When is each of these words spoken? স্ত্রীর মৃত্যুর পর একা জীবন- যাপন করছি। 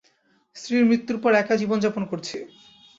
স্ত্রীর 0.55 0.83
মৃত্যুর 0.85 1.17
পর 1.19 1.31
একা 1.33 1.55
জীবন- 1.57 1.83
যাপন 1.83 2.03
করছি। 2.05 2.37